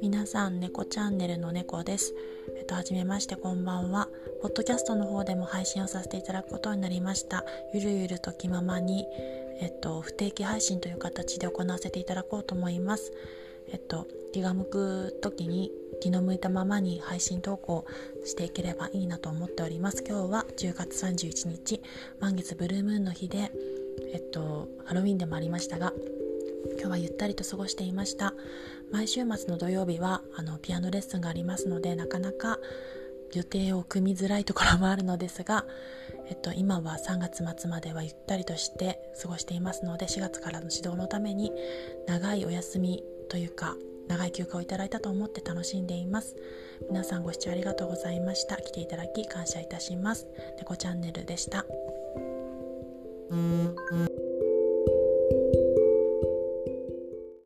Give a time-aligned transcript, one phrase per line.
[0.00, 2.14] 皆さん、猫チャンネルの猫です。
[2.56, 4.08] えっと、はじめまして、こんばんは。
[4.40, 7.44] ポッドキャストの方でも配信をさせていただくことになりました。
[7.74, 9.06] ゆるゆると気ままに、
[9.60, 13.12] えっと、不定期配信という形で行わせていただこうと思います。
[13.70, 17.86] えっと、気が向く時に気の向いたままに配信投稿
[18.24, 20.04] していければいいなと思っております。
[20.06, 21.82] 今日は10月31日、
[22.20, 23.50] 満月ブルームーンの日で、
[24.12, 25.92] えっと、ハロウィンでもありましたが、
[26.78, 28.34] 今日はゆったりと過ごしていました
[28.90, 32.58] 毎週末の土曜日はあのピアノレッスンがありますのでなかなか
[33.34, 35.66] 予定を組みづらいところもあるのですが、
[36.28, 41.52] えっと、今は3月末まではゆったりとして過ごしていますので4月からの指導のために
[42.06, 43.76] 長いお休みというか
[44.08, 46.34] 長い休暇をいただいたと思って楽しんでいます。
[46.88, 48.56] 皆さんご視聴ありがとうございました。
[48.56, 50.26] 来ていただき感謝いたします。
[50.58, 51.66] 猫チャンネルでした、
[53.30, 53.76] うん